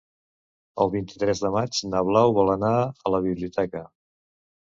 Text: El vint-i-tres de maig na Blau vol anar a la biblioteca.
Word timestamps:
El 0.85 0.89
vint-i-tres 0.95 1.41
de 1.43 1.51
maig 1.57 1.81
na 1.91 2.01
Blau 2.09 2.33
vol 2.37 2.51
anar 2.55 2.73
a 3.09 3.13
la 3.17 3.19
biblioteca. 3.29 3.83